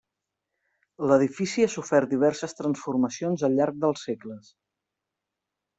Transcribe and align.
L'edifici 1.11 1.65
ha 1.65 1.69
sofert 1.73 2.15
diverses 2.15 2.59
transformacions 2.63 3.47
al 3.49 3.61
llarg 3.61 3.79
dels 3.87 4.09
segles. 4.11 4.53